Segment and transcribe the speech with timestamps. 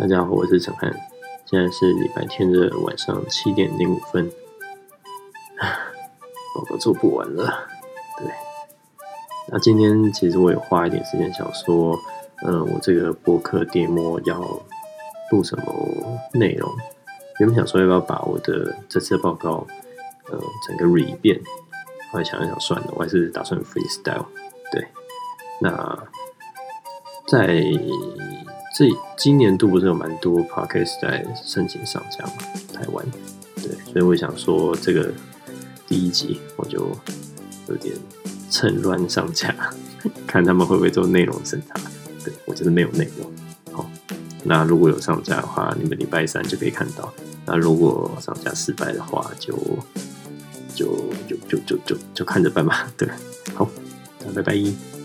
[0.00, 0.90] 大家好，我是陈汉，
[1.44, 4.30] 现在是礼拜天的晚上七点零五分，
[6.56, 7.68] 报告做不完了。
[8.16, 8.26] 对，
[9.48, 11.94] 那今天其实我有花一点时间想说，
[12.46, 14.40] 嗯，我这个播客 demo 要
[15.30, 15.64] 录什么
[16.32, 16.66] 内容？
[17.38, 19.66] 原本想说要不要把我的这次的报告，
[20.30, 21.38] 呃，整个 re 一遍，
[22.10, 24.24] 后来想一想算了，我还是打算 freestyle。
[24.72, 24.82] 对，
[25.60, 26.04] 那
[27.28, 27.62] 在
[28.72, 32.32] 这今年度不是有蛮多 podcast 在申请上架嘛？
[32.72, 33.04] 台湾，
[33.56, 35.12] 对，所以我想说这个
[35.88, 36.88] 第一集我就
[37.68, 37.94] 有点
[38.50, 39.54] 趁乱上架，
[40.26, 41.74] 看他们会不会做内容审查。
[42.24, 43.30] 对我真的没有内容。
[43.72, 43.90] 好，
[44.44, 47.12] 那如果有上架的话，你们礼拜三就可以看到。
[47.46, 49.52] 那如果上架失败的话，就
[50.74, 50.86] 就
[51.26, 52.88] 就就就就就看着办吧。
[52.96, 53.08] 对，
[53.54, 53.68] 好，
[54.24, 54.99] 那拜拜。